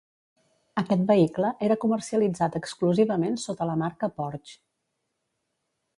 [0.81, 4.61] Aquest vehicle era comercialitzat exclusivament sota la marca Porsche.